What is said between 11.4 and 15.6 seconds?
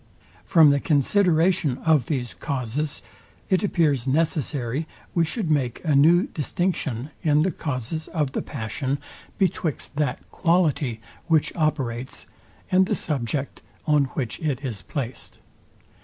operates, and the subject, on which it is placed.